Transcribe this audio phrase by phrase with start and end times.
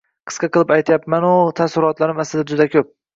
[0.29, 1.29] Qisqa qilib aytayapman-u,
[1.59, 2.91] taassurotlarim aslida juda koʻp.